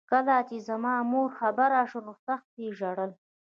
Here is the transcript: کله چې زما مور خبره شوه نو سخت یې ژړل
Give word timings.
کله 0.11 0.35
چې 0.49 0.55
زما 0.67 0.93
مور 1.11 1.29
خبره 1.39 1.79
شوه 1.91 2.01
نو 2.07 2.13
سخت 2.25 2.49
یې 2.61 2.69
ژړل 2.79 3.11